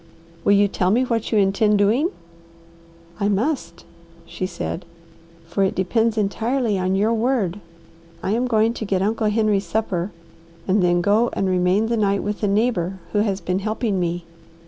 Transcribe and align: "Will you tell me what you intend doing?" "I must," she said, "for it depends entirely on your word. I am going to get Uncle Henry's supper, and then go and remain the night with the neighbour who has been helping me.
"Will 0.43 0.53
you 0.53 0.67
tell 0.67 0.89
me 0.89 1.03
what 1.03 1.31
you 1.31 1.37
intend 1.37 1.77
doing?" 1.77 2.09
"I 3.19 3.27
must," 3.29 3.85
she 4.25 4.47
said, 4.47 4.83
"for 5.45 5.61
it 5.63 5.75
depends 5.75 6.17
entirely 6.17 6.75
on 6.79 6.95
your 6.95 7.13
word. 7.13 7.59
I 8.23 8.31
am 8.31 8.47
going 8.47 8.73
to 8.73 8.83
get 8.85 9.03
Uncle 9.03 9.29
Henry's 9.29 9.67
supper, 9.67 10.11
and 10.67 10.81
then 10.81 11.01
go 11.01 11.29
and 11.33 11.47
remain 11.47 11.85
the 11.85 11.97
night 11.97 12.23
with 12.23 12.41
the 12.41 12.47
neighbour 12.47 12.97
who 13.11 13.19
has 13.19 13.39
been 13.41 13.59
helping 13.59 13.99
me. 13.99 14.23